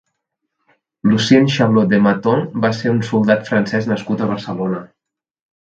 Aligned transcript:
Lucien 1.09 1.49
Chalaux-Dematons 1.57 2.49
va 2.65 2.73
ser 2.81 2.95
un 2.97 3.05
soldat 3.13 3.47
francès 3.51 3.91
nascut 3.93 4.25
a 4.29 4.35
Barcelona. 4.35 4.85